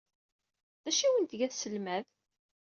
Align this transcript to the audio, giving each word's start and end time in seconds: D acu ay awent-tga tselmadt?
D 0.83 0.85
acu 0.89 1.01
ay 1.03 1.07
awent-tga 1.07 1.47
tselmadt? 1.51 2.09